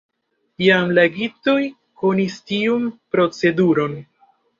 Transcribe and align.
Jam 0.67 0.93
la 0.97 1.01
egiptoj 1.09 1.55
konis 2.03 2.37
tiun 2.53 2.87
proceduron. 3.17 3.95